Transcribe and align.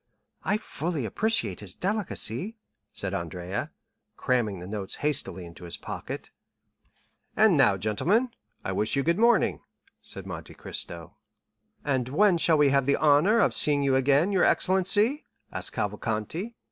"I 0.43 0.57
fully 0.57 1.05
appreciate 1.05 1.59
his 1.59 1.75
delicacy," 1.75 2.57
said 2.91 3.13
Andrea, 3.13 3.71
cramming 4.17 4.57
the 4.59 4.65
notes 4.65 4.95
hastily 5.05 5.45
into 5.45 5.63
his 5.63 5.77
pocket. 5.77 6.31
"And 7.37 7.55
now, 7.55 7.77
gentlemen, 7.77 8.31
I 8.65 8.71
wish 8.71 8.95
you 8.95 9.03
good 9.03 9.19
morning," 9.19 9.59
said 10.01 10.25
Monte 10.25 10.55
Cristo. 10.55 11.17
"And 11.85 12.09
when 12.09 12.39
shall 12.39 12.57
we 12.57 12.69
have 12.71 12.87
the 12.87 12.95
honor 12.95 13.37
of 13.41 13.53
seeing 13.53 13.83
you 13.83 13.95
again, 13.95 14.31
your 14.31 14.43
excellency?" 14.43 15.23
asked 15.51 15.73
Cavalcanti. 15.73 16.55